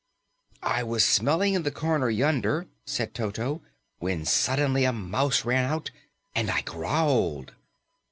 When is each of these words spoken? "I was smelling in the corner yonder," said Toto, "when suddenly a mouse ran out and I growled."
"I 0.63 0.81
was 0.81 1.05
smelling 1.05 1.53
in 1.53 1.61
the 1.61 1.69
corner 1.69 2.09
yonder," 2.09 2.65
said 2.87 3.13
Toto, 3.13 3.61
"when 3.99 4.25
suddenly 4.25 4.83
a 4.83 4.91
mouse 4.91 5.45
ran 5.45 5.69
out 5.69 5.91
and 6.33 6.49
I 6.49 6.61
growled." 6.61 7.53